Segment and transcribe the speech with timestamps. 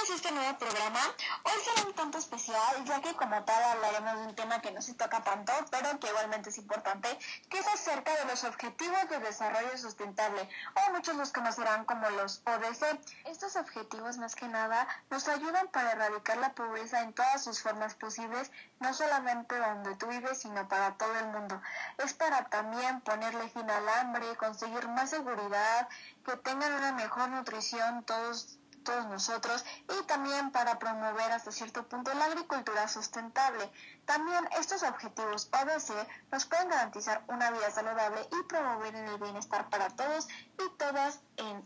[0.00, 1.00] bienvenidos este nuevo programa.
[1.44, 4.80] Hoy será un tanto especial, ya que como tal hablaremos de un tema que no
[4.80, 9.18] se toca tanto, pero que igualmente es importante, que es acerca de los Objetivos de
[9.18, 13.00] Desarrollo Sustentable, o muchos los conocerán como los ODC.
[13.26, 17.94] Estos objetivos, más que nada, nos ayudan para erradicar la pobreza en todas sus formas
[17.94, 21.60] posibles, no solamente donde tú vives, sino para todo el mundo.
[21.98, 25.88] Es para también ponerle fin al hambre, conseguir más seguridad,
[26.24, 32.12] que tengan una mejor nutrición todos todos nosotros y también para promover hasta cierto punto
[32.14, 33.70] la agricultura sustentable.
[34.04, 35.92] También estos objetivos ODC
[36.32, 41.62] nos pueden garantizar una vida saludable y promover el bienestar para todos y todas en,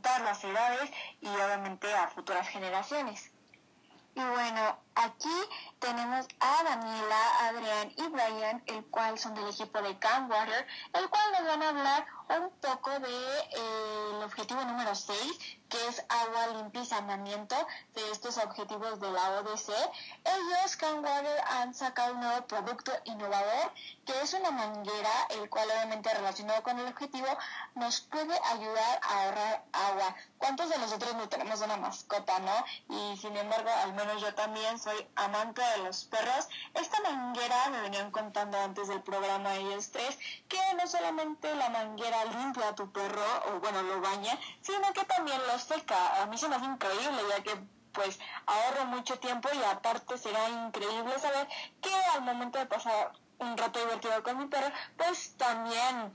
[0.00, 3.30] todas las edades y obviamente a futuras generaciones.
[4.14, 5.38] Y bueno, aquí
[5.78, 11.32] tenemos a Daniela, Adrián y Brian, el cual son del equipo de Camwater, el cual
[11.32, 15.16] nos van a hablar un poco del de, eh, objetivo número 6,
[15.68, 17.56] que es agua limpia y saneamiento
[17.94, 19.72] de estos objetivos de la ODC.
[20.24, 23.72] Ellos, Camwater, han sacado un nuevo producto innovador,
[24.04, 27.26] que es una manguera, el cual obviamente relacionado con el objetivo,
[27.74, 30.16] nos puede ayudar a ahorrar agua.
[30.38, 32.64] ¿Cuántos de nosotros no tenemos una mascota, no?
[32.88, 36.48] Y sin embargo, al menos yo también soy amante de los perros.
[36.74, 42.15] Esta manguera me venían contando antes del programa ellos tres, que no solamente la manguera
[42.24, 46.22] limpia a tu perro, o bueno, lo baña, sino que también lo seca.
[46.22, 47.56] A mí se me hace increíble, ya que
[47.92, 51.48] pues ahorro mucho tiempo y aparte será increíble saber
[51.80, 56.12] que al momento de pasar un rato divertido con mi perro, pues también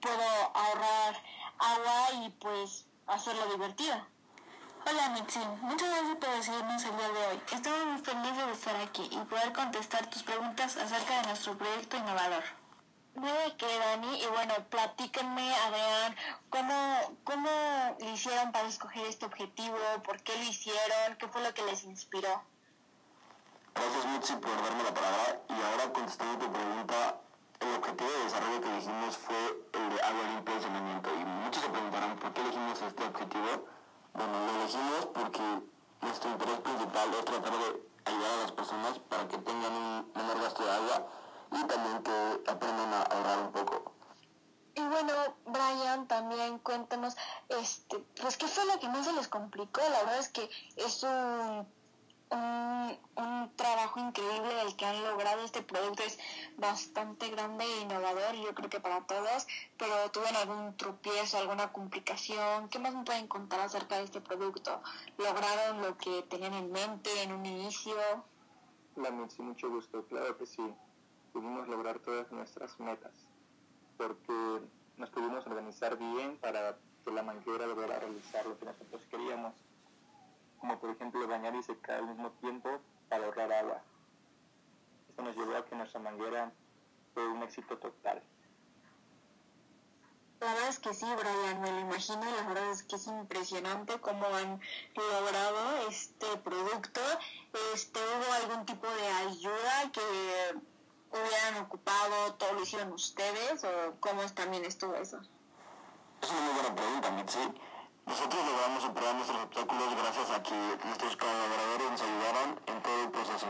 [0.00, 1.22] puedo ahorrar
[1.58, 3.96] agua y pues hacerlo divertido.
[4.88, 7.40] Hola Mitzi, muchas gracias por recibirnos el día de hoy.
[7.52, 11.96] Estamos muy felices de estar aquí y poder contestar tus preguntas acerca de nuestro proyecto
[11.96, 12.44] innovador.
[13.16, 16.14] No de qué, Dani, y bueno, platíquenme, Adrián,
[16.50, 16.74] ¿cómo,
[17.24, 17.48] ¿cómo
[17.98, 19.78] le hicieron para escoger este objetivo?
[20.04, 21.16] ¿Por qué lo hicieron?
[21.18, 22.42] ¿Qué fue lo que les inspiró?
[23.74, 27.20] Gracias Mitzi por darme la palabra y ahora contestando tu pregunta,
[27.60, 31.62] el objetivo de desarrollo que dijimos fue el de agua limpia y saneamiento y muchos
[31.62, 33.68] se preguntarán por qué elegimos este objetivo.
[34.12, 35.42] Bueno, lo elegimos porque
[36.02, 40.40] nuestro interés principal es tratar de ayudar a las personas para que tengan un menor
[40.40, 40.70] gasto de
[48.46, 49.80] qué fue lo que más se les complicó.
[49.80, 51.66] La verdad es que es un,
[52.30, 55.44] un, trabajo increíble el que han logrado.
[55.44, 56.18] Este producto es
[56.56, 59.46] bastante grande e innovador, yo creo que para todos,
[59.76, 62.68] pero tuvieron algún tropiezo, alguna complicación.
[62.68, 64.80] ¿Qué más me pueden contar acerca de este producto?
[65.18, 67.96] ¿Lograron lo que tenían en mente en un inicio?
[68.96, 70.62] La sí, mucho gusto, claro que sí
[71.32, 73.12] pudimos lograr todas nuestras metas,
[73.98, 74.62] porque
[74.96, 79.54] nos pudimos organizar bien para que la manguera lograra realizar lo que nosotros queríamos,
[80.58, 83.80] como por ejemplo bañar y secar al mismo tiempo para ahorrar agua.
[85.08, 86.50] Esto nos llevó a que nuestra manguera
[87.14, 88.20] fue un éxito total.
[90.40, 94.00] La verdad es que sí, Brian, me lo imagino, la verdad es que es impresionante
[94.00, 94.60] cómo han
[94.96, 97.00] logrado este producto.
[97.72, 100.00] Este, ¿Hubo algún tipo de ayuda que
[101.12, 105.20] hubieran ocupado, todo lo hicieron ustedes o cómo también estuvo eso?
[106.26, 107.38] Es una muy buena pregunta, Mitzi.
[108.04, 113.10] Nosotros logramos superar nuestros obstáculos gracias a que nuestros colaboradores nos ayudaron en todo el
[113.10, 113.46] proceso.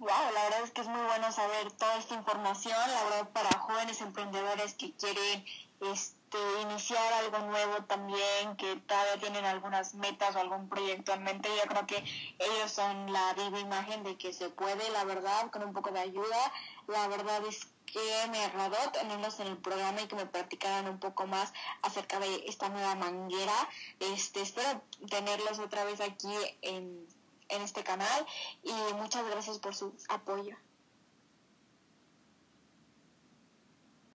[0.00, 3.60] Wow, la verdad es que es muy bueno saber toda esta información, la verdad para
[3.60, 5.44] jóvenes emprendedores que quieren
[5.80, 11.48] este, iniciar algo nuevo también, que todavía tienen algunas metas o algún proyecto en mente,
[11.56, 12.04] yo creo que
[12.40, 16.00] ellos son la viva imagen de que se puede, la verdad, con un poco de
[16.00, 16.52] ayuda.
[16.88, 20.98] La verdad es que me agradó tenerlos en el programa y que me platicaran un
[20.98, 21.52] poco más
[21.82, 23.68] acerca de esta nueva manguera.
[24.00, 27.06] Este, espero tenerlos otra vez aquí en
[27.50, 28.26] en este canal
[28.62, 30.56] y muchas gracias por su apoyo.